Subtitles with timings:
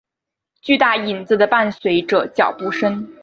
[0.63, 3.07] 巨大影子的伴随着脚步声。